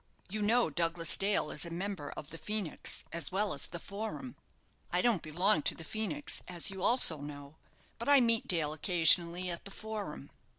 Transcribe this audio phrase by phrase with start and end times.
[0.29, 4.35] You know, Douglas Dale is a member of the Phoenix, as well as the Forum.
[4.91, 7.57] I don't belong to the Phoenix, as you also know,
[7.99, 10.31] but I meet Dale occasionally at the Forum.